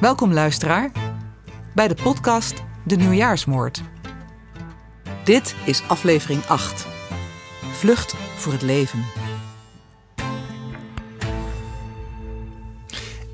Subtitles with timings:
[0.00, 0.90] Welkom luisteraar
[1.74, 3.82] bij de podcast De Nieuwjaarsmoord.
[5.24, 6.86] Dit is aflevering 8.
[7.72, 9.04] Vlucht voor het leven.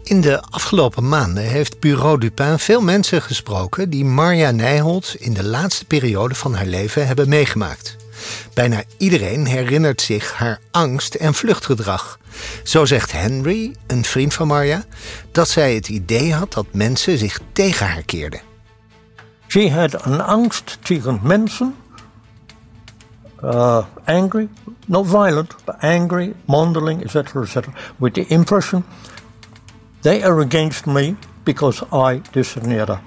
[0.03, 5.45] In de afgelopen maanden heeft Bureau Dupin veel mensen gesproken die Marja Nijholt in de
[5.45, 7.97] laatste periode van haar leven hebben meegemaakt.
[8.55, 12.19] Bijna iedereen herinnert zich haar angst en vluchtgedrag.
[12.63, 14.85] Zo zegt Henry, een vriend van Marja,
[15.33, 18.41] dat zij het idee had dat mensen zich tegen haar keerden.
[19.49, 21.75] She had een angst tegen mensen.
[23.45, 24.49] Uh, angry,
[24.87, 28.85] not violent, but angry, mondeling, etc., etc., with the impression
[30.03, 32.99] they are against me because I discerneerde.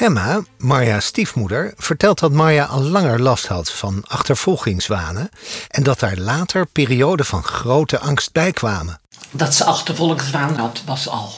[0.00, 5.30] Gemma, Marja's stiefmoeder, vertelt dat Marja al langer last had van achtervolgingswanen
[5.68, 9.00] en dat daar later perioden van grote angst bij kwamen.
[9.30, 11.32] Dat ze achtervolgingswaan had, was al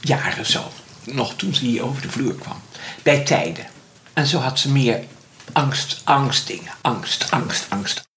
[0.00, 0.62] jaren zo.
[1.04, 2.60] Nog toen ze hier over de vloer kwam.
[3.02, 3.66] Bij tijden.
[4.12, 5.04] En zo had ze meer
[5.52, 6.72] angst, angstdingen.
[6.80, 8.08] Angst, angst, angst.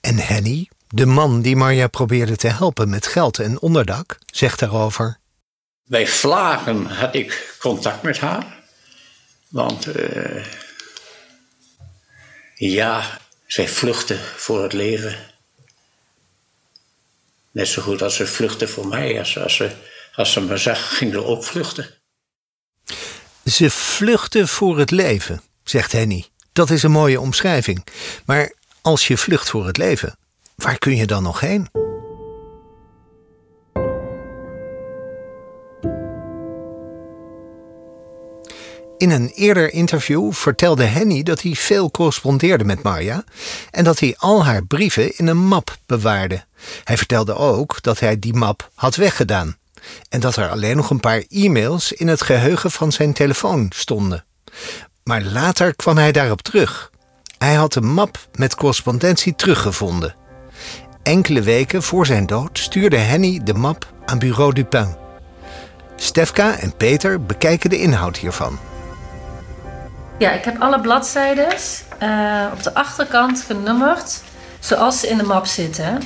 [0.00, 5.20] En Henny, de man die Marja probeerde te helpen met geld en onderdak, zegt daarover.
[5.84, 8.60] Bij vlagen had ik contact met haar.
[9.48, 10.44] Want uh,
[12.54, 15.16] ja, zij vluchtte voor het leven.
[17.50, 19.18] Net zo goed als ze vluchtte voor mij.
[19.18, 19.70] Als, ze,
[20.14, 21.90] als ze me zag, ging ze ook vluchten.
[23.44, 26.26] Ze vluchtte voor het leven, zegt Henny.
[26.52, 27.86] Dat is een mooie omschrijving.
[28.24, 28.52] Maar
[28.82, 30.16] als je vlucht voor het leven,
[30.54, 31.91] waar kun je dan nog heen?
[39.02, 43.24] In een eerder interview vertelde Henny dat hij veel correspondeerde met Marja
[43.70, 46.44] en dat hij al haar brieven in een map bewaarde.
[46.84, 49.56] Hij vertelde ook dat hij die map had weggedaan
[50.08, 54.24] en dat er alleen nog een paar e-mails in het geheugen van zijn telefoon stonden.
[55.04, 56.90] Maar later kwam hij daarop terug.
[57.38, 60.14] Hij had de map met correspondentie teruggevonden.
[61.02, 64.96] Enkele weken voor zijn dood stuurde Henny de map aan Bureau Dupin.
[65.96, 68.58] Stefka en Peter bekijken de inhoud hiervan.
[70.22, 71.48] Ja, ik heb alle bladzijden
[72.02, 74.22] uh, op de achterkant genummerd
[74.60, 76.02] zoals ze in de map zitten.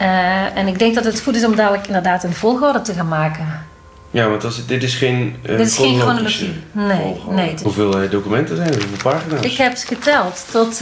[0.00, 3.08] Uh, en ik denk dat het goed is om dadelijk inderdaad een volgorde te gaan
[3.08, 3.66] maken.
[4.10, 6.62] Ja, want als, dit is geen uh, Dit is geen chronologie.
[6.72, 7.54] Nee, nee.
[7.62, 8.74] Hoeveel documenten zijn er?
[8.74, 9.44] Hoeveel pagina's?
[9.44, 10.80] Ik heb ze geteld tot,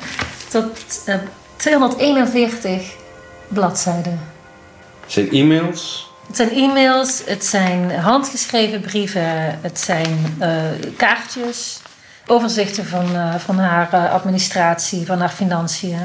[0.52, 1.04] tot
[1.56, 2.82] 241
[3.48, 4.20] bladzijden.
[5.00, 6.09] Het zijn e-mails?
[6.30, 10.62] Het zijn e-mails, het zijn handgeschreven brieven, het zijn uh,
[10.96, 11.80] kaartjes,
[12.26, 15.98] overzichten van, uh, van haar uh, administratie, van haar financiën,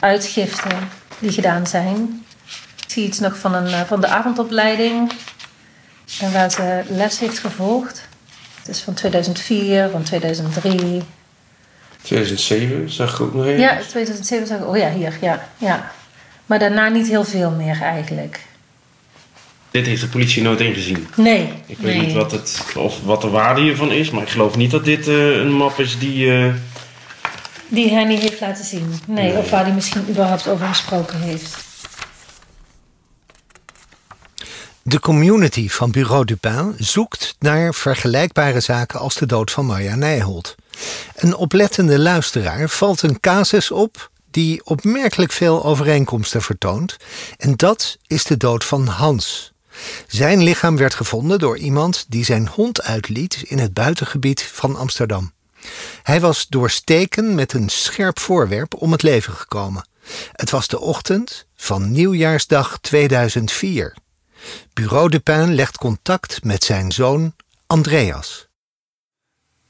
[0.00, 0.78] uitgiften
[1.18, 2.24] die gedaan zijn.
[2.84, 5.12] Ik zie iets nog van, een, van de avondopleiding
[6.20, 8.08] en waar ze les heeft gevolgd.
[8.58, 11.02] Het is van 2004, van 2003.
[12.02, 13.60] 2007 zag ik ook nog even.
[13.60, 14.66] Ja, 2007 zag ik.
[14.66, 15.90] Oh ja, hier, ja, ja.
[16.46, 18.40] Maar daarna niet heel veel meer eigenlijk.
[19.74, 21.06] Dit heeft de politie nooit ingezien.
[21.16, 21.52] Nee.
[21.66, 24.70] Ik weet niet wat, het, of wat de waarde hiervan is, maar ik geloof niet
[24.70, 26.26] dat dit uh, een map is die.
[26.26, 26.54] Uh...
[27.68, 28.94] Die Henny heeft laten zien.
[29.06, 31.56] Nee, nee, of waar hij misschien überhaupt over gesproken heeft.
[34.82, 40.54] De community van Bureau Dupin zoekt naar vergelijkbare zaken als de dood van Marja Nijholt.
[41.14, 46.96] Een oplettende luisteraar valt een casus op die opmerkelijk veel overeenkomsten vertoont,
[47.36, 49.53] en dat is de dood van Hans.
[50.06, 55.32] Zijn lichaam werd gevonden door iemand die zijn hond uitliet in het buitengebied van Amsterdam.
[56.02, 59.88] Hij was door steken met een scherp voorwerp om het leven gekomen.
[60.32, 63.96] Het was de ochtend van nieuwjaarsdag 2004.
[64.72, 67.34] Bureau Dupin legt contact met zijn zoon
[67.66, 68.48] Andreas.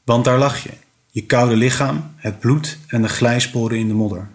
[0.05, 0.71] Want daar lag je,
[1.11, 4.29] je koude lichaam, het bloed en de glijsporen in de modder.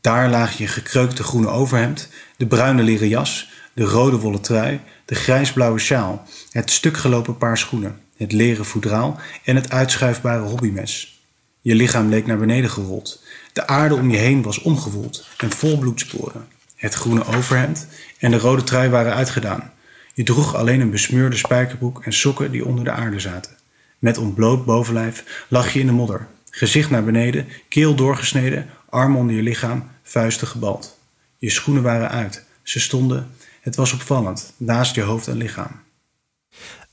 [0.00, 5.14] Daar laag je gekreukte groene overhemd, de bruine leren jas, de rode wollen trui, de
[5.14, 11.22] grijsblauwe sjaal, het stukgelopen paar schoenen, het leren voedraal en het uitschuifbare hobbymes.
[11.60, 13.22] Je lichaam leek naar beneden gerold.
[13.52, 16.46] De aarde om je heen was omgewoeld en vol bloedsporen.
[16.76, 17.86] Het groene overhemd
[18.18, 19.72] en de rode trui waren uitgedaan.
[20.14, 23.56] Je droeg alleen een besmeurde spijkerbroek en sokken die onder de aarde zaten.
[23.98, 29.36] Met ontbloot bovenlijf lag je in de modder, gezicht naar beneden, keel doorgesneden, armen onder
[29.36, 30.98] je lichaam, vuisten gebald.
[31.38, 33.30] Je schoenen waren uit, ze stonden,
[33.64, 35.82] het was opvallend, naast je hoofd en lichaam.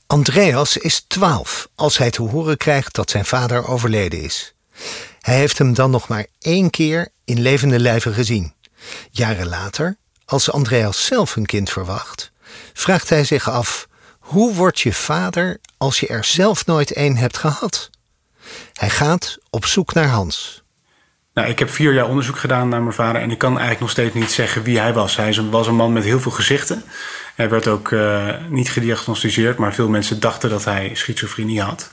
[0.06, 4.54] Andreas is twaalf als hij te horen krijgt dat zijn vader overleden is.
[5.20, 8.54] Hij heeft hem dan nog maar één keer in levende lijven gezien.
[9.10, 12.32] Jaren later, als Andreas zelf een kind verwacht,
[12.72, 13.88] vraagt hij zich af:
[14.18, 17.90] hoe word je vader als je er zelf nooit een hebt gehad?
[18.72, 20.61] Hij gaat op zoek naar Hans.
[21.34, 23.90] Nou, ik heb vier jaar onderzoek gedaan naar mijn vader en ik kan eigenlijk nog
[23.90, 25.16] steeds niet zeggen wie hij was.
[25.16, 26.84] Hij was een man met heel veel gezichten.
[27.34, 31.90] Hij werd ook uh, niet gediagnosticeerd, maar veel mensen dachten dat hij schizofrenie had.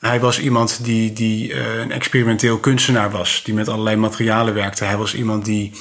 [0.00, 4.84] Hij was iemand die, die uh, een experimenteel kunstenaar was, die met allerlei materialen werkte.
[4.84, 5.72] Hij was iemand die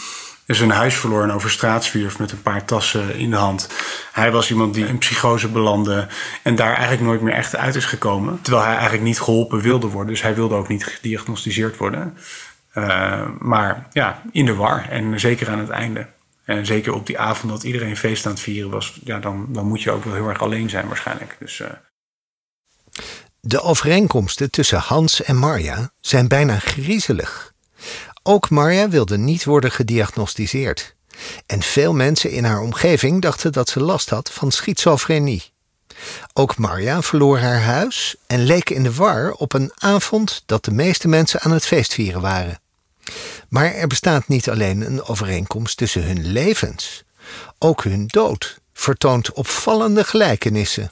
[0.46, 3.70] zijn huis verloor en over straat zwierf met een paar tassen in de hand.
[4.12, 6.08] Hij was iemand die in psychose belandde
[6.44, 8.40] en daar eigenlijk nooit meer echt uit is gekomen.
[8.42, 12.18] Terwijl hij eigenlijk niet geholpen wilde worden, dus hij wilde ook niet gediagnosticeerd worden.
[12.78, 16.08] Uh, maar ja, in de war en zeker aan het einde.
[16.46, 19.66] En zeker op die avond dat iedereen feest aan het vieren was, ja, dan, dan
[19.66, 21.36] moet je ook wel heel erg alleen zijn waarschijnlijk.
[21.40, 21.68] Dus, uh...
[23.40, 27.54] De overeenkomsten tussen Hans en Marja zijn bijna griezelig.
[28.24, 30.96] Ook Marja wilde niet worden gediagnosticeerd.
[31.46, 35.52] En veel mensen in haar omgeving dachten dat ze last had van schizofrenie.
[36.34, 40.72] Ook Marja verloor haar huis en leek in de war op een avond dat de
[40.72, 42.60] meeste mensen aan het feestvieren waren.
[43.50, 47.04] Maar er bestaat niet alleen een overeenkomst tussen hun levens,
[47.60, 50.92] ook hun dood vertoont opvallende gelijkenissen.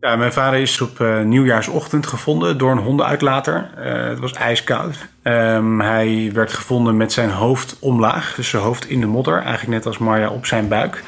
[0.00, 3.70] Ja, mijn vader is op uh, nieuwjaarsochtend gevonden door een hondenuitlater.
[3.78, 4.96] Uh, het was ijskoud.
[5.22, 9.68] Um, hij werd gevonden met zijn hoofd omlaag, dus zijn hoofd in de modder, eigenlijk
[9.68, 10.96] net als Marja op zijn buik.
[10.96, 11.04] Uh,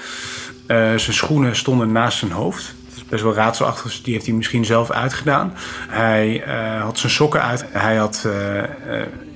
[0.77, 2.75] zijn schoenen stonden naast zijn hoofd.
[2.97, 5.53] Is best wel raadselachtig, dus die heeft hij misschien zelf uitgedaan.
[5.89, 6.43] Hij
[6.83, 7.65] had zijn sokken uit.
[7.71, 8.29] Hij had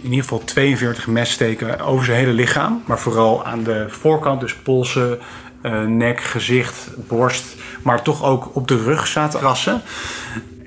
[0.03, 2.83] in ieder geval 42 messteken over zijn hele lichaam.
[2.87, 5.19] Maar vooral aan de voorkant, dus polsen,
[5.63, 7.45] uh, nek, gezicht, borst.
[7.83, 9.83] Maar toch ook op de rug zaten rassen.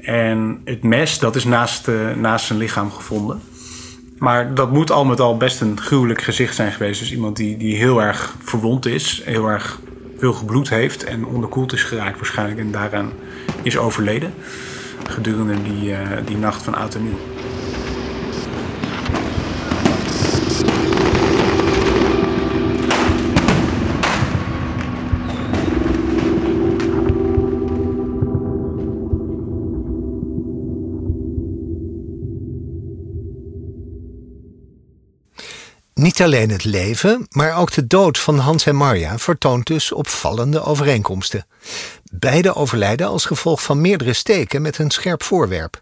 [0.02, 3.42] En het mes, dat is naast, uh, naast zijn lichaam gevonden.
[4.18, 7.00] Maar dat moet al met al best een gruwelijk gezicht zijn geweest.
[7.00, 9.80] Dus iemand die, die heel erg verwond is, heel erg
[10.18, 13.12] veel gebloed heeft en onderkoeld is geraakt waarschijnlijk en daaraan
[13.62, 14.34] is overleden
[15.10, 17.35] gedurende die, uh, die nacht van oud nieuw.
[36.06, 40.64] Niet alleen het leven, maar ook de dood van Hans en Marja vertoont dus opvallende
[40.64, 41.46] overeenkomsten.
[42.12, 45.82] Beide overlijden als gevolg van meerdere steken met een scherp voorwerp.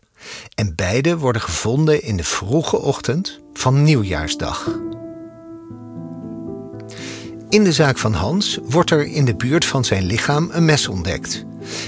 [0.56, 4.70] En beide worden gevonden in de vroege ochtend van nieuwjaarsdag.
[7.50, 10.88] In de zaak van Hans wordt er in de buurt van zijn lichaam een mes
[10.88, 11.46] ontdekt.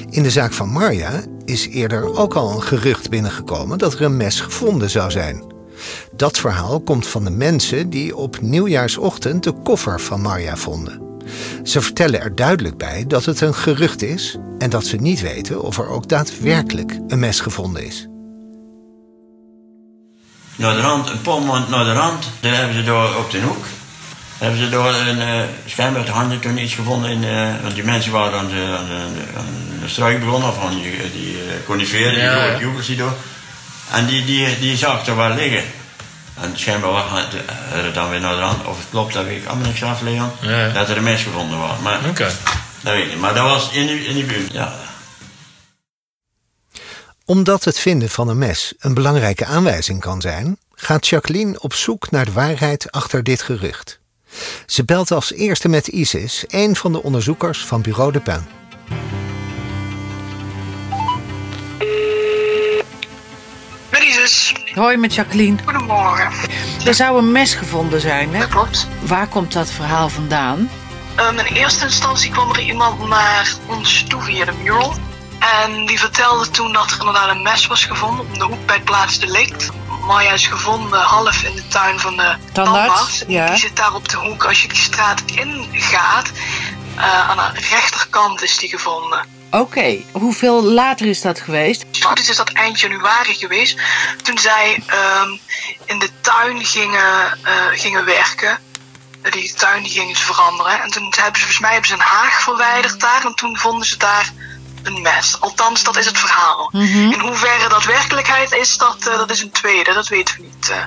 [0.10, 4.18] In de zaak van Marja is eerder ook al een gerucht binnengekomen dat er een
[4.18, 5.55] mes gevonden zou zijn.
[6.12, 11.02] Dat verhaal komt van de mensen die op nieuwjaarsochtend de koffer van Marja vonden.
[11.64, 15.62] Ze vertellen er duidelijk bij dat het een gerucht is en dat ze niet weten
[15.62, 18.08] of er ook daadwerkelijk een mes gevonden is.
[20.56, 23.42] Naar de rand, een paar maanden naar de rand, daar hebben ze daar op de
[23.42, 23.66] hoek.
[24.38, 27.10] Hebben ze daar een uh, schijnbaar de handen toen iets gevonden.
[27.10, 30.70] In, uh, want die mensen waren aan de, aan de, aan de struik begonnen, van
[30.70, 33.14] die, die uh, coniferen, ja, die grote die door.
[33.92, 35.64] En die, die, die zag er wel liggen.
[36.42, 37.04] En schijnbaar was
[37.74, 38.66] er dan weer naar de hand.
[38.66, 40.32] Of het klopt, dat weet ik allemaal niks af, Leon.
[40.42, 40.70] Ja.
[40.70, 41.80] Dat er een mes gevonden was.
[41.84, 42.32] Maar, okay.
[42.82, 43.20] dat weet ik niet.
[43.20, 44.74] Maar dat was in die, in die buurt, ja.
[47.26, 52.12] Omdat het vinden van een mes een belangrijke aanwijzing kan zijn, gaat Jacqueline op zoek
[52.12, 54.00] naar de waarheid achter dit gerucht.
[54.66, 58.46] Ze belt als eerste met Isis, een van de onderzoekers van Bureau de Pin.
[64.74, 65.58] Hoi, met Jacqueline.
[65.64, 66.32] Goedemorgen.
[66.86, 68.40] Er zou een mes gevonden zijn, hè?
[68.40, 68.88] Dat klopt.
[69.02, 70.70] Waar komt dat verhaal vandaan?
[71.20, 74.94] Um, in eerste instantie kwam er iemand naar ons toe via de mural.
[75.64, 78.76] En die vertelde toen dat er inderdaad een mes was gevonden op de hoek bij
[78.76, 79.70] het plaatsdelict.
[80.08, 83.24] Maya is gevonden half in de tuin van de tandarts.
[83.28, 83.50] Ja.
[83.50, 84.46] Die zit daar op de hoek.
[84.46, 86.32] Als je die straat ingaat,
[86.98, 89.20] uh, aan de rechterkant is die gevonden.
[89.56, 90.06] Oké, okay.
[90.12, 91.86] hoeveel later is dat geweest?
[92.14, 93.78] Dit is dat eind januari geweest.
[94.24, 94.84] Toen zij
[95.24, 95.40] um,
[95.86, 98.58] in de tuin gingen, uh, gingen werken.
[99.30, 100.82] Die tuin die gingen ze veranderen.
[100.82, 103.26] En toen hebben ze, volgens mij hebben ze een haag verwijderd daar.
[103.26, 104.32] En toen vonden ze daar
[104.84, 105.38] een mes.
[105.40, 106.70] Althans, dat is het verhaal.
[106.72, 107.12] Mm -hmm.
[107.12, 109.94] In hoeverre dat werkelijkheid is, dat, uh, dat is een tweede.
[109.94, 110.70] Dat weten we niet.
[110.70, 110.78] Uh.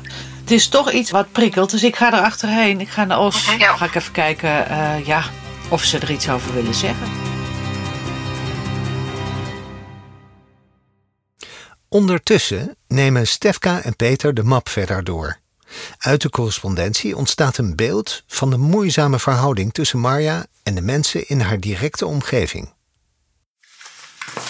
[0.40, 1.70] Het is toch iets wat prikkelt.
[1.70, 2.80] Dus ik ga er achterheen.
[2.80, 3.44] Ik ga naar Os.
[3.58, 3.76] Ja.
[3.76, 4.66] Ga ik even kijken
[5.04, 5.24] ja,
[5.68, 7.27] of ze er iets over willen zeggen.
[11.90, 15.38] Ondertussen nemen Stefka en Peter de map verder door.
[15.98, 21.28] Uit de correspondentie ontstaat een beeld van de moeizame verhouding tussen Marja en de mensen
[21.28, 22.72] in haar directe omgeving.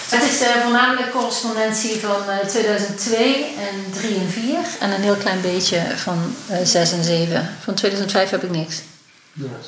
[0.09, 5.17] Het is uh, voornamelijk correspondentie van uh, 2002 en 3 en 4 en een heel
[5.17, 7.57] klein beetje van uh, 6 en 7.
[7.61, 8.83] Van 2005 heb ik niks.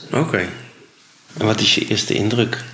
[0.06, 0.18] Oké.
[0.18, 0.48] Okay.
[1.38, 2.64] En wat is je eerste indruk?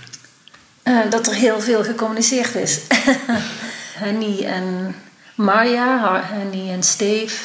[0.84, 2.80] Uh, dat er heel veel gecommuniceerd is.
[3.96, 4.94] Henny en
[5.34, 7.36] Marja, Henny en Steve.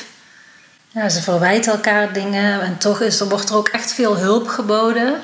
[0.88, 4.48] Ja, ze verwijten elkaar dingen en toch is er, wordt er ook echt veel hulp
[4.48, 5.22] geboden.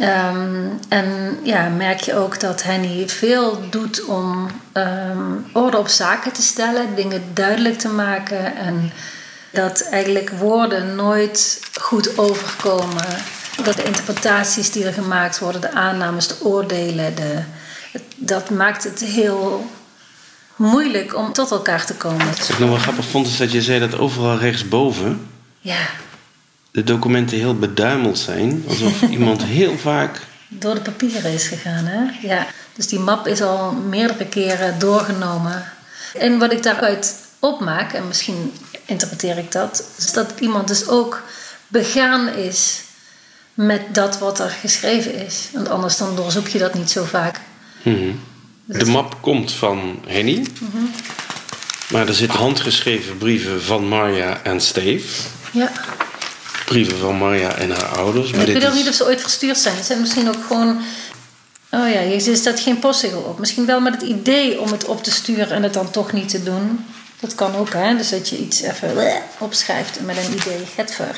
[0.00, 6.32] Um, en ja, merk je ook dat Henny veel doet om um, orde op zaken
[6.32, 8.92] te stellen, dingen duidelijk te maken en
[9.50, 13.06] dat eigenlijk woorden nooit goed overkomen.
[13.62, 17.42] Dat de interpretaties die er gemaakt worden, de aannames, de oordelen, de,
[18.16, 19.70] dat maakt het heel
[20.56, 22.26] moeilijk om tot elkaar te komen.
[22.26, 25.26] Wat ik nog wel grappig vond is dat je zei dat overal rechtsboven
[25.60, 25.86] ja.
[26.70, 28.64] de documenten heel beduimeld zijn.
[28.68, 30.20] Alsof iemand heel vaak...
[30.48, 32.28] Door de papieren is gegaan, hè?
[32.28, 32.46] Ja.
[32.74, 35.64] Dus die map is al meerdere keren doorgenomen.
[36.14, 38.52] En wat ik daaruit opmaak, en misschien
[38.84, 41.22] interpreteer ik dat, is dat iemand dus ook
[41.68, 42.82] begaan is
[43.54, 45.48] met dat wat er geschreven is.
[45.52, 47.40] Want anders dan doorzoek je dat niet zo vaak.
[47.82, 48.20] Mm
[48.64, 50.46] de map komt van Henny.
[50.60, 50.84] Mhm.
[51.90, 55.22] Maar er zitten handgeschreven brieven van Marja en Steve.
[55.52, 55.72] Ja.
[56.64, 58.30] Brieven van Marja en haar ouders.
[58.30, 59.76] Maar ik weet ook niet of ze ooit verstuurd zijn.
[59.76, 60.80] Ze zijn misschien ook gewoon...
[61.70, 63.38] Oh ja, er staat geen postzegel op.
[63.38, 66.28] Misschien wel met het idee om het op te sturen en het dan toch niet
[66.28, 66.84] te doen.
[67.20, 67.96] Dat kan ook, hè?
[67.96, 70.66] Dus dat je iets even opschrijft met een idee.
[70.74, 71.16] Getver.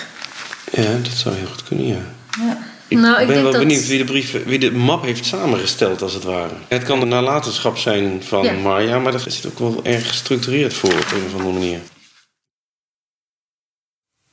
[0.72, 2.00] Ja, dat zou heel goed kunnen, ja.
[2.38, 2.58] Ja.
[2.88, 3.60] Ik nou, ik ben denk wel dat...
[3.60, 6.54] benieuwd wie de, brief, wie de map heeft samengesteld, als het ware.
[6.68, 8.52] Het kan de nalatenschap zijn van Ja.
[8.52, 11.80] Marja, maar dat zit ook wel erg gestructureerd voor op een of andere manier.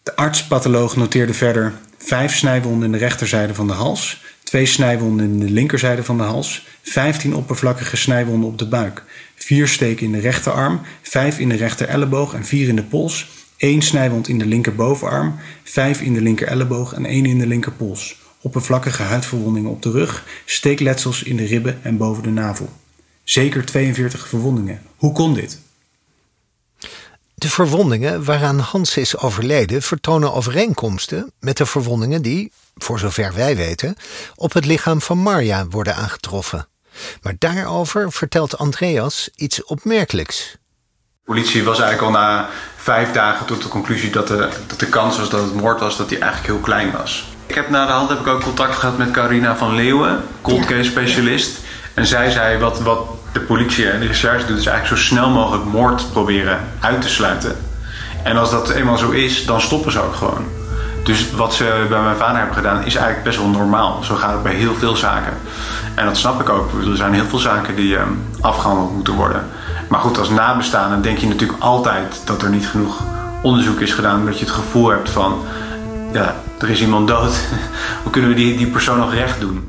[0.03, 5.39] De arts-patholoog noteerde verder vijf snijwonden in de rechterzijde van de hals, twee snijwonden in
[5.39, 9.03] de linkerzijde van de hals, 15 oppervlakkige snijwonden op de buik,
[9.35, 13.27] vier steken in de rechterarm, vijf in de rechter elleboog en vier in de pols,
[13.57, 18.21] één snijwond in de linkerbovenarm, vijf in de linker elleboog en één in de linkerpols,
[18.43, 22.69] oppervlakkige huidverwondingen op de rug, steekletsels in de ribben en boven de navel.
[23.23, 24.81] Zeker 42 verwondingen.
[24.95, 25.59] Hoe kon dit?
[27.35, 33.55] De verwondingen waaraan Hans is overleden vertonen overeenkomsten met de verwondingen die, voor zover wij
[33.55, 33.95] weten,
[34.35, 36.67] op het lichaam van Marja worden aangetroffen.
[37.21, 40.51] Maar daarover vertelt Andreas iets opmerkelijks.
[40.51, 44.89] De politie was eigenlijk al na vijf dagen tot de conclusie dat de, dat de
[44.89, 47.32] kans was dat het moord was, dat die eigenlijk heel klein was.
[47.45, 50.65] Ik heb na de hand heb ik ook contact gehad met Carina van Leeuwen, cold
[50.65, 51.59] case specialist.
[51.93, 52.99] En zij zei wat, wat
[53.33, 57.09] de politie en de recherche doet, is eigenlijk zo snel mogelijk moord proberen uit te
[57.09, 57.55] sluiten.
[58.23, 60.45] En als dat eenmaal zo is, dan stoppen ze ook gewoon.
[61.03, 64.03] Dus wat ze bij mijn vader hebben gedaan, is eigenlijk best wel normaal.
[64.03, 65.33] Zo gaat het bij heel veel zaken.
[65.95, 66.71] En dat snap ik ook.
[66.87, 68.09] Er zijn heel veel zaken die ehm,
[68.41, 69.49] afgehandeld moeten worden.
[69.89, 73.01] Maar goed, als nabestaande denk je natuurlijk altijd dat er niet genoeg
[73.41, 74.19] onderzoek is gedaan.
[74.19, 75.41] Omdat je het gevoel hebt van,
[76.13, 77.35] ja, er is iemand dood.
[78.03, 79.67] Hoe kunnen we die, die persoon nog recht doen?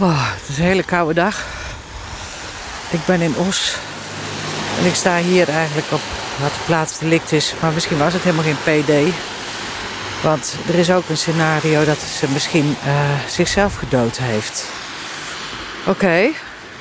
[0.00, 1.44] Oh, het is een hele koude dag.
[2.90, 3.76] Ik ben in Os.
[4.80, 6.00] En ik sta hier eigenlijk op
[6.40, 7.54] wat de plaats delict is.
[7.60, 9.14] Maar misschien was het helemaal geen PD.
[10.22, 12.92] Want er is ook een scenario dat ze misschien eh,
[13.28, 14.64] zichzelf gedood heeft.
[15.86, 16.30] Oké,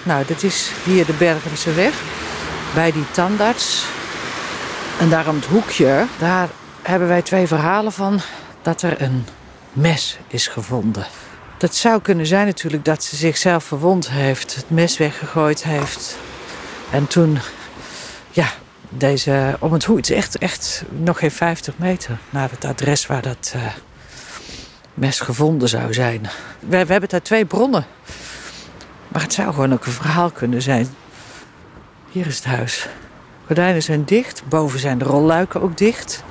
[0.04, 1.94] nou dit is hier de Bergense weg.
[2.74, 3.86] Bij die tandarts.
[5.00, 6.50] En daar om het hoekje, daar
[6.82, 8.20] hebben wij twee verhalen van
[8.62, 9.26] dat er een
[9.74, 11.06] mes is gevonden.
[11.58, 16.18] Dat zou kunnen zijn natuurlijk dat ze zichzelf verwond heeft, het mes weggegooid heeft.
[16.92, 17.40] En toen,
[18.32, 18.48] ja,
[18.90, 23.06] deze om het hoek, het is echt, echt nog geen 50 meter naar het adres
[23.06, 23.62] waar dat eh,
[24.94, 26.30] mes gevonden zou zijn.
[26.60, 27.86] We hebben daar twee bronnen.
[29.08, 30.88] Maar het zou gewoon ook een verhaal kunnen zijn.
[32.12, 32.88] Hier is het huis.
[33.46, 36.24] Gordijnen zijn dicht, boven zijn de rolluiken ook dicht.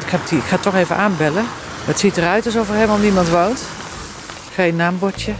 [0.00, 1.44] Ik, heb ik ga toch even aanbellen.
[1.84, 3.62] Het ziet eruit alsof er helemaal niemand woont.
[4.52, 5.32] Geen naambordje.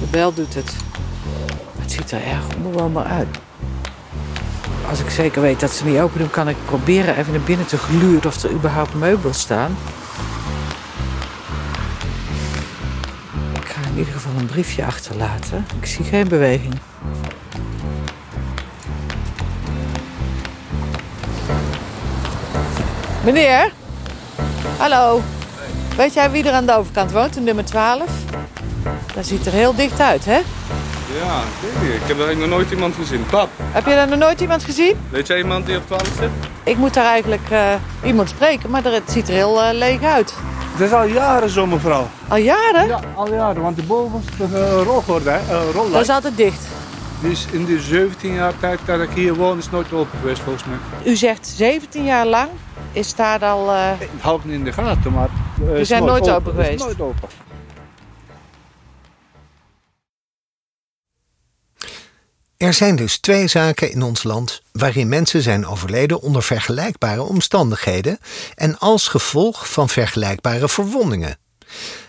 [0.00, 0.74] De bel doet het.
[1.78, 3.38] Het ziet er erg onbewoonbaar uit.
[4.88, 7.66] Als ik zeker weet dat ze niet open doen, kan ik proberen even naar binnen
[7.66, 9.76] te gluren of er überhaupt meubels staan.
[13.92, 15.66] In ieder geval een briefje achterlaten.
[15.80, 16.74] Ik zie geen beweging.
[23.24, 23.72] Meneer?
[24.78, 25.20] Hallo.
[25.96, 28.02] Weet jij wie er aan de overkant woont, in nummer 12?
[29.14, 30.40] Dat ziet er heel dicht uit, hè?
[31.20, 31.40] Ja,
[31.82, 33.26] ik heb eigenlijk nog nooit iemand gezien.
[33.26, 34.96] Pap, Heb je daar nog nooit iemand gezien?
[35.10, 36.28] weet jij iemand die op 12 zit?
[36.64, 40.02] Ik moet daar eigenlijk eh, iemand spreken, maar er- het ziet er heel eh, leeg
[40.02, 40.34] uit.
[40.72, 42.06] Het is al jaren zo, mevrouw.
[42.28, 42.86] Al jaren?
[42.86, 43.62] Ja, al jaren.
[43.62, 44.44] Want de boven is de
[44.78, 45.92] uh, rolgordijn, eh, rolluik.
[45.92, 46.66] Dat is altijd dicht.
[47.20, 50.64] Is in de 17 jaar tijd dat ik hier woon, is nooit open geweest volgens
[50.64, 51.12] mij.
[51.12, 52.48] U zegt 17 jaar lang
[52.92, 53.70] is daar al...
[53.70, 55.28] eh, Ik hou het niet in de gaten, maar...
[55.60, 56.84] eh, Die is zijn nooit open Is geweest?
[56.84, 57.28] nooit open.
[62.62, 68.18] Er zijn dus twee zaken in ons land waarin mensen zijn overleden onder vergelijkbare omstandigheden
[68.54, 71.38] en als gevolg van vergelijkbare verwondingen.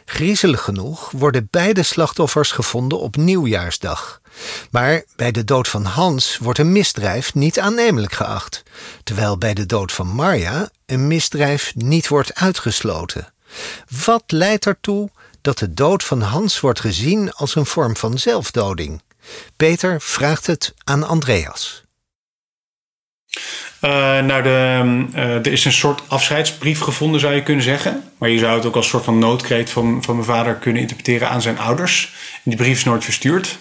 [0.05, 4.21] Griezelig genoeg worden beide slachtoffers gevonden op nieuwjaarsdag.
[4.71, 8.63] Maar bij de dood van Hans wordt een misdrijf niet aannemelijk geacht,
[9.03, 13.33] terwijl bij de dood van Marja een misdrijf niet wordt uitgesloten.
[14.05, 15.09] Wat leidt ertoe
[15.41, 19.01] dat de dood van Hans wordt gezien als een vorm van zelfdoding?
[19.57, 21.83] Peter vraagt het aan Andreas.
[23.83, 28.03] Eh, nou, de, eh, er is een soort afscheidsbrief gevonden, zou je kunnen zeggen.
[28.17, 30.81] Maar je zou het ook als een soort van noodkreet van, van mijn vader kunnen
[30.81, 32.13] interpreteren aan zijn ouders.
[32.43, 33.57] Die brief is nooit verstuurd.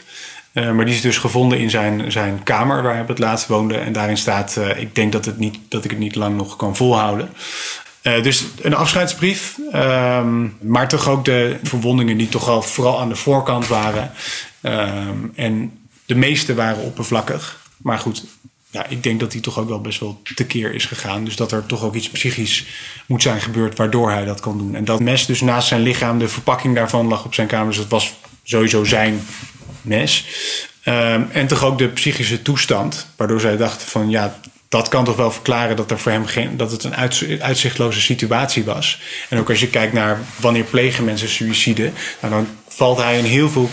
[0.53, 3.77] Eh, maar die is dus gevonden in zijn, zijn kamer waar hij het laatst woonde.
[3.77, 6.77] En daarin staat, ik denk dat, het niet, dat ik het niet lang nog kan
[6.77, 7.31] volhouden.
[8.03, 13.17] Dus een afscheidsbrief, ehm, maar toch ook de verwondingen die toch al vooral aan de
[13.17, 14.13] voorkant waren.
[14.63, 17.61] Ehm, en de meeste waren oppervlakkig.
[17.77, 18.25] Maar goed,
[18.71, 21.25] ja, ik denk dat hij toch ook wel best wel tekeer is gegaan.
[21.25, 22.67] Dus dat er toch ook iets psychisch
[23.07, 24.75] moet zijn gebeurd waardoor hij dat kan doen.
[24.75, 27.67] En dat mes dus naast zijn lichaam, de verpakking daarvan lag op zijn kamer.
[27.67, 29.21] Dus dat was sowieso zijn
[29.83, 30.27] mes.
[30.83, 35.17] Ehm, en toch ook de psychische toestand, waardoor zij dachten van ja, dat kan toch
[35.17, 39.01] wel verklaren dat er voor hem geen, dat het een uitz- uitzichtloze situatie was.
[39.29, 43.25] En ook als je kijkt naar wanneer plegen mensen suïcide, nou, dan valt hij in
[43.25, 43.71] heel veel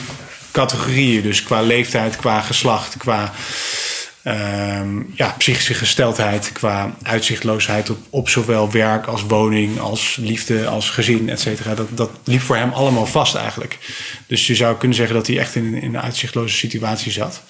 [0.52, 1.22] categorieën.
[1.22, 3.32] Dus qua leeftijd, qua geslacht, qua
[4.24, 10.90] ehm, ja, psychische gesteldheid, qua uitzichtloosheid op, op zowel werk als woning, als liefde, als
[10.90, 11.74] gezin, et cetera.
[11.74, 13.78] Dat, dat liep voor hem allemaal vast eigenlijk.
[14.28, 17.42] Dus je zou kunnen zeggen dat hij echt in, in een uitzichtloze situatie zat.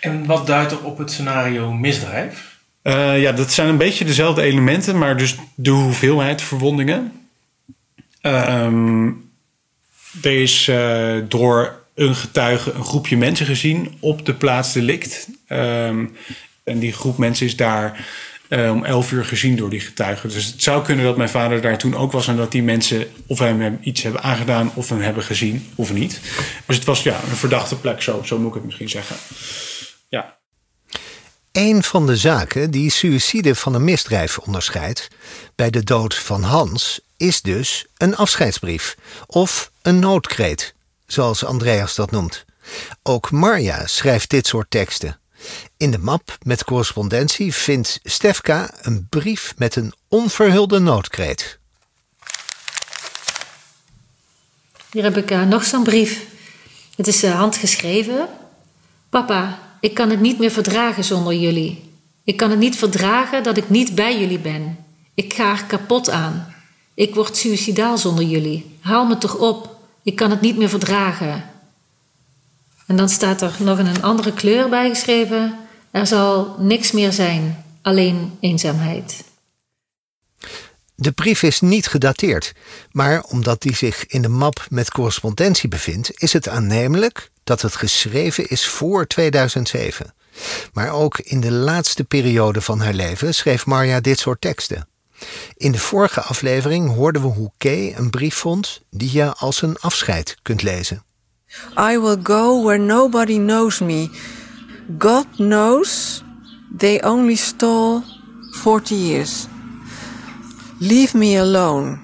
[0.00, 2.56] En wat duidt er op het scenario misdrijf?
[2.82, 7.12] Eh, ja, dat zijn een beetje dezelfde elementen, maar dus de hoeveelheid verwondingen.
[10.22, 15.28] Er is eh, door een getuige een groepje mensen gezien op de plaats delict.
[15.46, 16.06] Ehm,
[16.64, 18.06] en die groep mensen is daar
[18.48, 20.28] eh, om 11 uur gezien door die getuigen.
[20.28, 23.06] Dus het zou kunnen dat mijn vader daar toen ook was en dat die mensen
[23.26, 26.20] of hem iets hebben aangedaan of hem hebben gezien of niet.
[26.66, 29.16] Dus het was ja, een verdachte plek, zo, zo moet ik het misschien zeggen.
[30.08, 30.36] Ja.
[31.52, 35.08] Een van de zaken die suïcide van een misdrijf onderscheidt
[35.54, 40.74] bij de dood van Hans is dus een afscheidsbrief of een noodkreet,
[41.08, 42.44] zoals Andreas dat noemt.
[43.02, 45.20] Ook Marja schrijft dit soort teksten.
[45.76, 51.58] In de map met correspondentie vindt Stefka een brief met een onverhulde noodkreet.
[54.90, 56.26] Hier heb ik eh, nog zo'n brief.
[56.96, 58.28] Het is eh, handgeschreven.
[59.08, 61.90] Papa, ik kan het niet meer verdragen zonder jullie.
[62.24, 64.84] Ik kan het niet verdragen dat ik niet bij jullie ben.
[65.14, 66.54] Ik ga er kapot aan.
[66.94, 68.76] Ik word suicidaal zonder jullie.
[68.80, 69.77] Haal me toch op.
[70.08, 71.44] Ik kan het niet meer verdragen.
[72.86, 75.58] En dan staat er nog in een andere kleur bijgeschreven:
[75.90, 79.24] Er zal niks meer zijn, alleen eenzaamheid.
[80.94, 82.52] De brief is niet gedateerd,
[82.92, 87.76] maar omdat die zich in de map met correspondentie bevindt, is het aannemelijk dat het
[87.76, 90.14] geschreven is voor 2007.
[90.72, 94.88] Maar ook in de laatste periode van haar leven schreef Marja dit soort teksten.
[95.56, 99.76] In de vorige aflevering hoorden we hoe Kay een brief vond die je als een
[99.80, 101.02] afscheid kunt lezen.
[101.78, 104.10] I will go where nobody knows me.
[104.98, 106.22] God knows
[106.76, 108.02] they only stole
[108.50, 109.46] 40 years.
[110.78, 111.98] Leave me alone.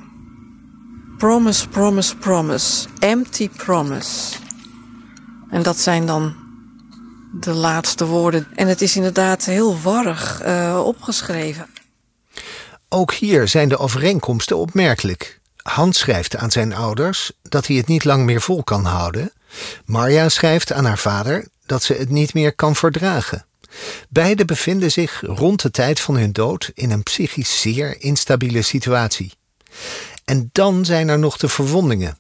[1.19, 2.89] Promise, promise, promise.
[2.99, 4.37] Empty promise.
[5.51, 6.35] En dat zijn dan
[7.41, 8.47] de laatste woorden.
[8.55, 11.67] En het is inderdaad heel warrig eh, opgeschreven.
[12.95, 15.41] Ook hier zijn de overeenkomsten opmerkelijk.
[15.57, 19.33] Hans schrijft aan zijn ouders dat hij het niet lang meer vol kan houden.
[19.85, 23.47] Marja schrijft aan haar vader dat ze het niet meer kan verdragen.
[24.09, 29.33] Beiden bevinden zich rond de tijd van hun dood in een psychisch zeer instabiele situatie.
[30.25, 32.19] En dan zijn er nog de verwondingen.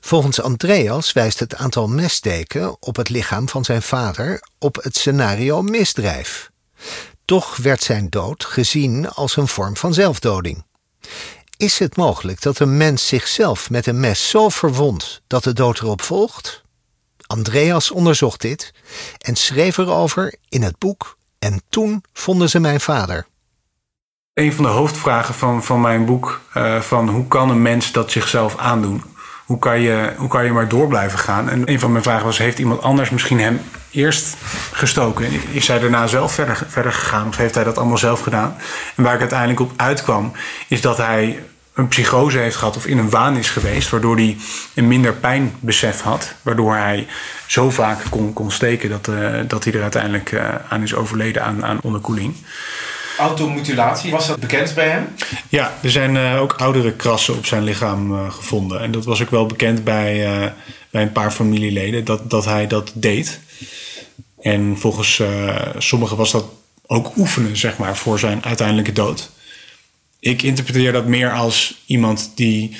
[0.00, 5.62] Volgens Andreas wijst het aantal messteken op het lichaam van zijn vader op het scenario
[5.62, 6.50] misdrijf.
[7.24, 10.64] Toch werd zijn dood gezien als een vorm van zelfdoding.
[11.56, 15.80] Is het mogelijk dat een mens zichzelf met een mes zo verwondt dat de dood
[15.80, 16.62] erop volgt?
[17.26, 18.72] Andreas onderzocht dit
[19.18, 23.26] en schreef erover in het boek En toen vonden ze mijn vader.
[24.34, 28.10] Een van de hoofdvragen van, van mijn boek, uh, van hoe kan een mens dat
[28.10, 29.02] zichzelf aandoen?
[29.44, 31.48] Hoe kan, je, hoe kan je maar door blijven gaan?
[31.48, 33.60] En een van mijn vragen was, heeft iemand anders misschien hem
[33.90, 34.36] eerst
[34.74, 35.26] gestoken?
[35.52, 38.56] Is hij daarna zelf verder, verder gegaan of heeft hij dat allemaal zelf gedaan?
[38.96, 40.32] En waar ik uiteindelijk op uitkwam,
[40.68, 41.42] is dat hij
[41.74, 44.36] een psychose heeft gehad of in een waan is geweest, waardoor hij
[44.74, 47.06] een minder pijnbesef had, waardoor hij
[47.46, 51.42] zo vaak kon, kon steken dat, uh, dat hij er uiteindelijk uh, aan is overleden
[51.42, 52.34] aan, aan onderkoeling.
[53.18, 55.06] Automutilatie, was dat bekend bij hem?
[55.48, 58.80] Ja, er zijn uh, ook oudere krassen op zijn lichaam gevonden.
[58.80, 60.52] En dat was ook wel bekend bij,
[60.90, 63.40] bij een paar familieleden, dat, dat hij dat deed.
[64.44, 65.22] En volgens
[65.78, 66.44] sommigen was dat
[66.86, 69.30] ook oefenen, zeg maar, voor zijn uiteindelijke dood
[70.24, 72.76] ik interpreteer dat meer als iemand die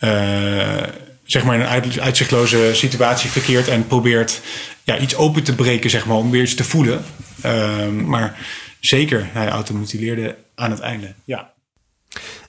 [0.00, 0.82] uh,
[1.24, 4.40] zeg maar in een uitzichtloze situatie verkeert en probeert
[4.82, 7.04] ja, iets open te breken, zeg maar, om weer iets te voelen.
[7.44, 8.46] Uh, maar
[8.80, 11.14] zeker, hij automutileerde aan het einde.
[11.24, 11.52] Ja.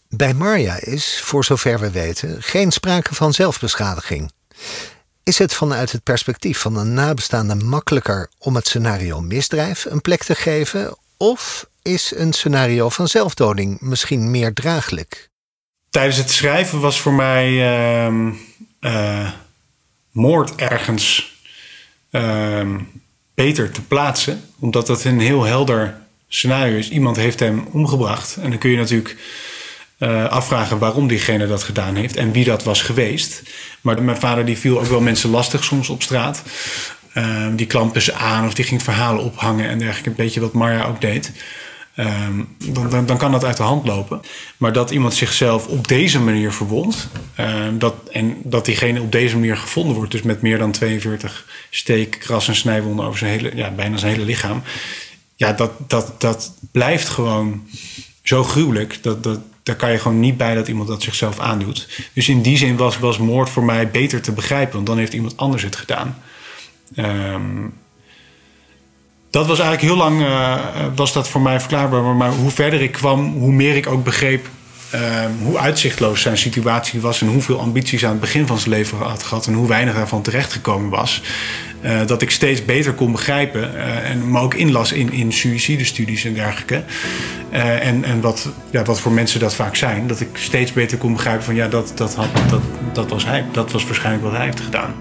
[0.10, 4.32] Bij Marja is, voor zover we weten, geen sprake van zelfbeschadiging.
[5.30, 10.24] Is het vanuit het perspectief van een nabestaande makkelijker om het scenario misdrijf een plek
[10.24, 10.98] te geven?
[11.18, 15.30] Of is een scenario van zelfdoding misschien meer draaglijk?
[15.89, 18.32] Tijdens het schrijven was voor mij uh,
[18.82, 19.32] uh,
[20.12, 21.36] moord ergens
[22.12, 22.76] uh,
[23.34, 26.89] beter te plaatsen, omdat dat een heel helder scenario is.
[26.89, 29.15] Iemand heeft hem omgebracht en dan kun je natuurlijk
[30.00, 33.44] uh, afvragen waarom diegene dat gedaan heeft en wie dat was geweest.
[33.82, 36.44] Maar mijn vader die viel ook wel mensen lastig soms op straat.
[37.14, 40.10] Ehm, die klampen ze aan of die ging verhalen ophangen en dergelijke.
[40.10, 41.32] Een beetje wat Marja ook deed.
[42.00, 44.22] Um, dan, dan, kan dat uit de hand lopen.
[44.58, 47.08] Maar dat iemand zichzelf op deze manier verwondt.
[47.40, 50.12] Um, dat, en dat diegene op deze manier gevonden wordt.
[50.12, 54.14] Dus met meer dan 42 steek, kras en snijwonden over zijn hele, ja, bijna zijn
[54.14, 54.64] hele lichaam.
[55.36, 57.68] Ja, dat, dat, dat blijft gewoon
[58.24, 58.98] zo gruwelijk.
[59.02, 61.88] Dat, dat, daar kan je gewoon niet bij dat iemand dat zichzelf aandoet.
[62.13, 64.74] Dus in die zin was, was moord voor mij beter te begrijpen.
[64.74, 66.17] Want dan heeft iemand anders het gedaan.
[66.95, 67.74] Um,
[69.30, 72.04] dat was eigenlijk heel lang uh, was dat voor mij verklaarbaar.
[72.04, 74.48] Maar hoe verder ik kwam, hoe meer ik ook begreep
[74.95, 78.98] uh, hoe uitzichtloos zijn situatie was en hoeveel ambities aan het begin van zijn leven
[78.98, 81.22] had gehad en hoe weinig daarvan terechtgekomen was.
[81.82, 86.34] Uh, dat ik steeds beter kon begrijpen en me ook inlas in, in suïcidestudies en
[86.34, 86.84] dergelijke.
[87.50, 90.08] en en wat, ja, wat voor mensen dat vaak zijn.
[90.08, 92.62] Dat ik steeds beter kon begrijpen van ja, dat, dat, had, dat,
[92.94, 93.46] dat was hij.
[93.52, 94.94] Dat was waarschijnlijk wat hij heeft gedaan.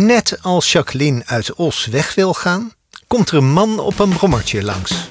[0.00, 2.72] Net als Jacqueline uit Os weg wil gaan,
[3.06, 5.06] komt er een man op een brommertje langs.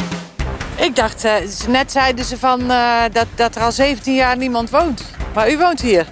[0.76, 1.34] Ik dacht, uh,
[1.68, 5.04] net zeiden ze van, uh, dat, dat er al 17 jaar niemand woont.
[5.34, 6.06] Maar u woont hier.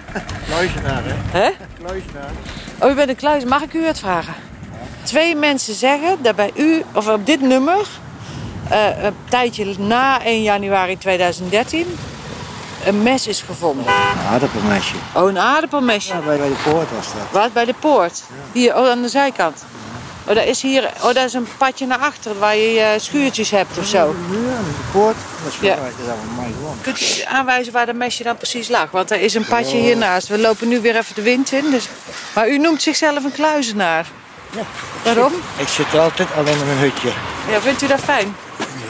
[0.46, 1.38] Kluizenaar, hè?
[1.38, 1.50] Hè?
[1.78, 2.30] Kluizenaar.
[2.78, 3.44] Oh, u bent een kluis.
[3.44, 4.34] Mag ik u het vragen?
[5.02, 7.86] Twee mensen zeggen dat bij u, of op dit nummer,
[8.70, 11.86] uh, een tijdje na 1 januari 2013,
[12.84, 13.86] een mes is gevonden.
[13.86, 14.94] Een aardappelmesje.
[15.14, 16.12] Oh, een aardappelmesje.
[16.14, 17.22] Ja, bij, bij de poort was dat.
[17.42, 17.52] Wat?
[17.52, 18.22] Bij de poort?
[18.52, 19.64] Hier, oh, aan de zijkant.
[20.24, 23.50] Oh, daar is hier, oh, daar is een padje naar achter waar je uh, schuurtjes
[23.50, 23.98] hebt of zo.
[23.98, 25.16] Ja, de poort.
[25.44, 25.74] Dat is, Ja.
[25.74, 26.76] allemaal.
[26.82, 28.90] Kunt u aanwijzen waar dat mesje dan precies lag?
[28.90, 30.28] Want er is een padje hiernaast.
[30.28, 31.70] We lopen nu weer even de wind in.
[31.70, 31.88] Dus...
[32.34, 34.06] Maar u noemt zichzelf een kluizenaar.
[34.50, 34.62] Ja.
[35.02, 35.32] Waarom?
[35.56, 37.08] Ik zit altijd alleen in mijn hutje.
[37.50, 38.36] Ja, vindt u dat fijn?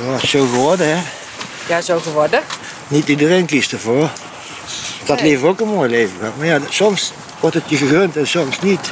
[0.06, 1.02] Ja, zo geworden, hè.
[1.68, 2.40] Ja, zo geworden.
[2.88, 4.10] Niet iedereen kiest ervoor.
[5.02, 5.22] Ik Nee.
[5.22, 6.36] liever ook een mooi leven gehad.
[6.36, 8.90] Maar ja, soms wordt het je gegund en soms niet.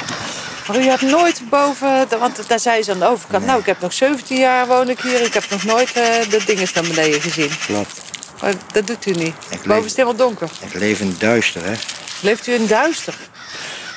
[0.67, 3.45] Maar u hebt nooit boven, want daar zei ze aan de overkant.
[3.45, 5.21] Nou, ik heb nog 17 jaar woon ik hier.
[5.21, 7.49] Ik heb nog nooit eh, de dingen naar beneden gezien.
[7.65, 8.01] Klopt.
[8.41, 9.33] Maar dat doet u niet.
[9.49, 10.49] leef- Boven is het helemaal donker.
[10.59, 11.73] Ik leef in duister, hè.
[12.19, 13.15] Leeft u in duister?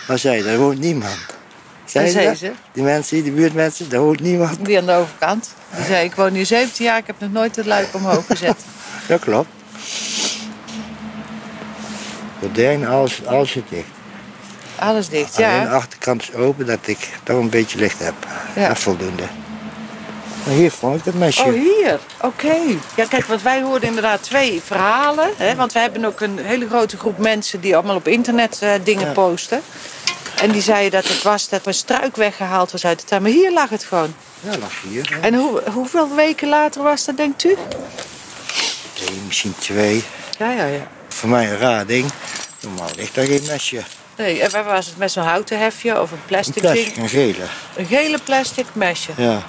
[0.06, 0.42] Wat zei je?
[0.42, 1.16] Daar woont niemand.
[1.84, 2.36] Zei Dat dat?
[2.38, 2.52] ze.
[2.72, 4.64] Die mensen, die buurtmensen, daar woont niemand.
[4.64, 5.48] Die aan de overkant.
[5.76, 6.98] Die zei, ik woon hier 17 jaar.
[6.98, 8.56] Ik heb nog nooit het luik omhoog gezet.
[9.08, 9.48] Dat klopt.
[12.40, 13.87] Gordijn, alles, alles zit dicht.
[14.79, 15.74] Alles dicht, Alleen de ja.
[15.74, 18.14] achterkant is open, dat ik toch een beetje licht heb.
[18.57, 18.68] Ja.
[18.68, 19.22] Dat voldoende.
[20.44, 21.42] Maar hier vond ik dat mesje.
[21.44, 21.98] Oh, hier.
[22.20, 22.55] Oké.
[22.94, 25.31] Ja, kijk, want wij hoorden inderdaad twee verhalen.
[25.37, 25.55] Hè?
[25.55, 29.07] Want we hebben ook een hele grote groep mensen die allemaal op internet eh, dingen
[29.07, 29.12] Ja.
[29.12, 29.61] posten.
[30.42, 33.22] En die zei dat het was dat een struik weggehaald was uit de tuin.
[33.22, 34.14] Maar hier lag het gewoon.
[34.40, 35.18] Ja, lag hier.
[35.20, 37.57] En hoe, hoeveel weken later was dat, denkt u?
[39.09, 40.05] Eén, misschien twee.
[40.38, 40.87] Ja, ja, ja.
[41.09, 42.11] Voor mij een raar ding.
[42.61, 43.83] Normaal ligt daar geen mesje.
[44.16, 46.96] Nee, en waar was het met zo'n houten hefje of een plastic, Een plastic, ding?
[46.96, 47.44] een gele.
[47.77, 49.12] Een gele plastic mesje.
[49.16, 49.42] Ja.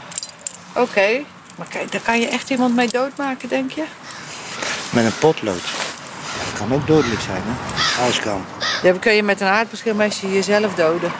[0.73, 1.21] Oké.
[1.55, 3.83] Maar kijk, daar kan je echt iemand mee doodmaken, denk je?
[4.89, 5.61] Met een potlood.
[6.45, 8.01] Dat kan ook dodelijk zijn, hè?
[8.03, 8.45] Alles kan.
[8.59, 11.11] Ja, dan kun je met een aardbeschilmesje jezelf doden.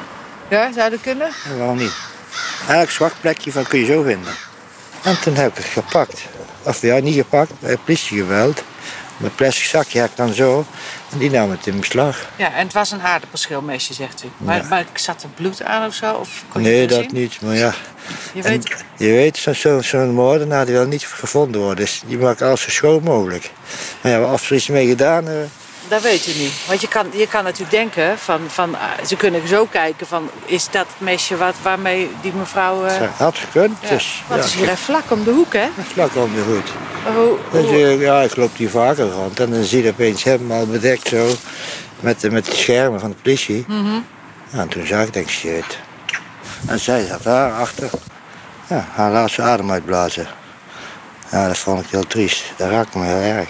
[0.50, 1.32] Ja, zou dat kunnen?
[1.46, 1.94] En waarom niet?
[2.68, 4.34] Elk zwak plekje van kun je zo vinden.
[5.04, 6.22] En toen heb ik het gepakt.
[6.64, 8.64] Of ja, niet gepakt, bij politie gebeld.
[9.22, 10.66] Mijn plastic zakje ik dan zo.
[11.12, 12.30] En die nam het in beslag.
[12.36, 14.28] Ja, en het was een aardappelschilmesje, zegt u.
[14.38, 14.68] Maar, Ja.
[14.70, 16.14] maar zat er bloed aan of zo?
[16.14, 17.10] Of kon je Nee, het dat zien?
[17.14, 17.42] niet.
[17.42, 17.74] Maar ja,
[18.34, 21.86] Je En weet, je weet, zo'n zo, moordenaar die wil niet gevonden worden.
[21.86, 23.52] Dus die maakt alles zo schoon mogelijk.
[24.02, 25.52] Maar ja, of er iets mee gedaan hebben.
[25.88, 26.54] Dat weet u niet.
[26.68, 30.30] Want je kan, je kan natuurlijk denken, van, van, ah, ze kunnen zo kijken van...
[30.46, 32.86] is dat mesje wat, waarmee die mevrouw...
[32.86, 33.78] eh, had gekund.
[33.82, 33.90] ja.
[33.90, 35.68] Dus, Want het is hier vlak om de hoek, hè?
[35.94, 36.60] Vlak om de.
[37.04, 39.40] Maar hoe, Dus, ja, ik loop hier vaker rond.
[39.40, 41.36] En dan zie je opeens helemaal bedekt zo.
[42.00, 43.66] Met, de- met de schermen van de politie.
[43.68, 44.00] Mhm.
[44.50, 45.78] Ja, en toen zag ik, denk ik, shit.
[46.68, 47.90] En zij zat daar achter.
[48.68, 50.28] Ja, haar laatste adem uitblazen.
[51.32, 52.44] Ja, dat vond ik heel triest.
[52.58, 53.50] Dat raakte me heel erg.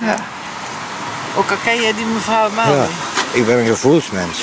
[0.00, 0.16] Ja.
[1.36, 2.86] Ook al ken je die mevrouw Maal Ja,
[3.32, 4.38] ik ben een gevoelsmens.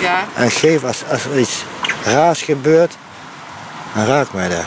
[0.00, 0.24] Ja.
[0.34, 1.64] En geef als, als er iets
[2.04, 2.96] raars gebeurt,
[3.94, 4.64] dan raakt mij dat.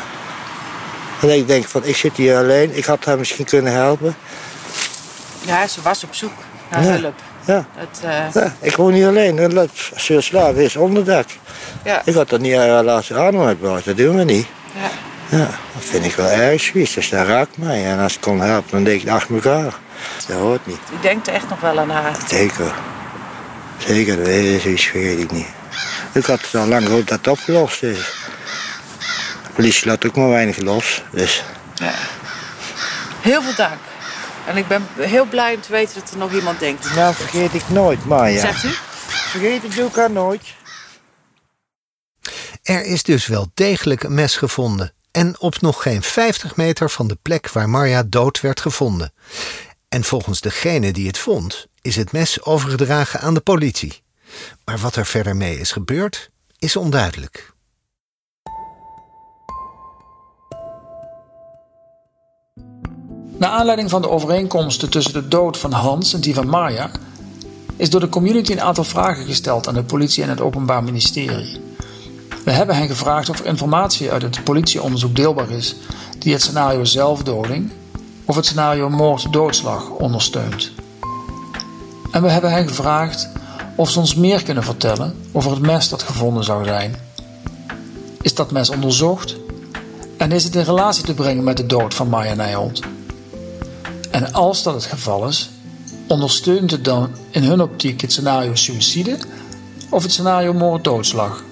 [1.21, 4.15] En ik denk van, ik zit hier alleen, ik had haar misschien kunnen helpen.
[5.41, 6.31] ja, ze was op zoek
[6.69, 6.89] naar Ja.
[6.91, 7.13] hulp.
[7.45, 7.65] Ja.
[7.75, 11.25] Het, eh, Ja, ik woon niet alleen, dat je slaapt is onderdak.
[11.83, 12.01] Ja.
[12.05, 14.47] Ik had dat niet aan haar laatste adem uitblazen, dat doen we niet.
[14.81, 15.37] Ja.
[15.37, 17.85] Ja, dat vind ik wel erg zoiets, dus dat raakt mij.
[17.85, 19.73] En als ik kon helpen, dan denk ik achter elkaar.
[20.27, 20.79] Dat hoort niet.
[20.93, 22.15] u denkt echt nog wel aan haar.
[22.27, 22.73] Zeker.
[23.77, 25.47] Zeker, dat is zoiets vergeet ik niet.
[26.13, 27.97] Ik had het al lang gehoopt dat het opgelost is.
[29.43, 31.43] De politie laat ook maar weinig los, dus...
[31.75, 31.93] Ja.
[33.21, 33.79] Heel veel dank.
[34.47, 36.95] En ik ben heel blij om te weten dat er nog iemand denkt.
[36.95, 38.39] Nou, vergeet ik nooit, Maya.
[38.39, 38.69] Zegt u?
[39.07, 40.41] Vergeet ik haar nooit.
[42.63, 44.93] Er is dus wel degelijk een mes gevonden.
[45.11, 49.13] En op nog geen 50 meter van de plek waar Marja dood werd gevonden.
[49.93, 54.01] En volgens degene die het vond, is het mes overgedragen aan de politie.
[54.65, 57.53] Maar wat er verder mee is gebeurd, is onduidelijk.
[63.37, 66.91] Naar aanleiding van de overeenkomsten tussen de dood van Hans en die van Marja
[67.75, 71.61] is door de community een aantal vragen gesteld aan de politie en het Openbaar Ministerie.
[72.43, 75.75] We hebben hen gevraagd of er informatie uit het politieonderzoek deelbaar is
[76.19, 77.71] die het scenario zelfdoding
[78.25, 80.71] of het scenario moord-doodslag ondersteunt.
[82.11, 83.29] En we hebben hen gevraagd
[83.75, 86.95] of ze ons meer kunnen vertellen over het mes dat gevonden zou zijn.
[88.21, 89.35] Is dat mes onderzocht?
[90.17, 92.81] En is het in relatie te brengen met de dood van Marja Nijholt?
[94.11, 95.49] En als dat het geval is,
[96.07, 99.17] ondersteunt het dan in hun optiek het scenario suïcide
[99.89, 101.43] of het scenario moord-doodslag?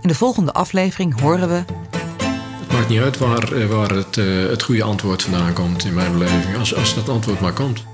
[0.00, 1.64] In de volgende aflevering horen we
[2.60, 5.94] Het maakt niet uit waar, eh, waar het, eh, het goede antwoord vandaan komt in
[5.94, 6.56] mijn beleving.
[6.58, 7.84] Als, als dat antwoord maar komt.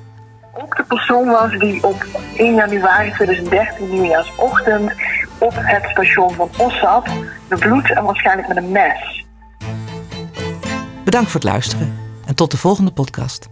[0.52, 4.92] ook de persoon was die op 1 januari 2013, nieuwjaarsochtend,
[5.38, 7.08] op het station van Os zat,
[7.48, 9.24] bebloed en waarschijnlijk met een mes.
[11.04, 11.94] bedankt voor het luisteren
[12.26, 13.48] en tot de volgende podcast.